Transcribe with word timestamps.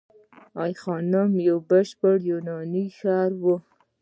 ای 0.63 0.71
خانم 0.81 1.31
یو 1.47 1.57
بشپړ 1.69 2.15
یوناني 2.31 2.85
ښار 2.97 3.31
و 3.41 3.43